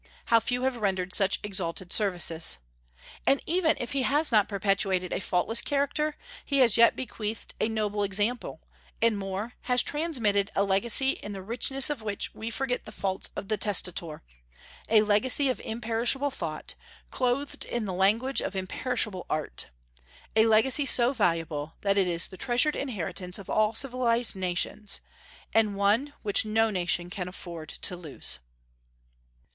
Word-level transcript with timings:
How 0.25 0.39
few 0.39 0.63
have 0.63 0.77
rendered 0.77 1.13
such 1.13 1.39
exalted 1.43 1.93
services! 1.93 2.57
And 3.27 3.39
even 3.45 3.77
if 3.79 3.91
he 3.91 4.01
has 4.01 4.31
not 4.31 4.49
perpetuated 4.49 5.13
a 5.13 5.19
faultless 5.21 5.61
character, 5.61 6.17
he 6.43 6.57
has 6.57 6.75
yet 6.75 6.95
bequeathed 6.95 7.53
a 7.61 7.69
noble 7.69 8.01
example; 8.03 8.61
and, 8.99 9.15
more, 9.15 9.53
has 9.65 9.83
transmitted 9.83 10.49
a 10.55 10.63
legacy 10.63 11.11
in 11.11 11.33
the 11.33 11.43
richness 11.43 11.91
of 11.91 12.01
which 12.01 12.33
we 12.33 12.49
forget 12.49 12.85
the 12.85 12.91
faults 12.91 13.29
of 13.35 13.47
the 13.47 13.57
testator, 13.57 14.23
a 14.89 15.03
legacy 15.03 15.49
of 15.49 15.59
imperishable 15.61 16.31
thought, 16.31 16.73
clothed 17.11 17.63
in 17.65 17.85
the 17.85 17.93
language 17.93 18.41
of 18.41 18.55
imperishable 18.55 19.27
art, 19.29 19.67
a 20.35 20.47
legacy 20.47 20.87
so 20.87 21.13
valuable 21.13 21.75
that 21.81 21.99
it 21.99 22.07
is 22.07 22.25
the 22.29 22.37
treasured 22.37 22.75
inheritance 22.75 23.37
of 23.37 23.51
all 23.51 23.75
civilized 23.75 24.35
nations, 24.35 24.99
and 25.53 25.77
one 25.77 26.11
which 26.23 26.43
no 26.43 26.71
nation 26.71 27.07
can 27.07 27.27
afford 27.27 27.69
to 27.69 27.95
lose. 27.95 28.39